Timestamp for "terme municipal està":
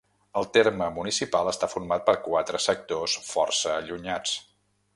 0.53-1.69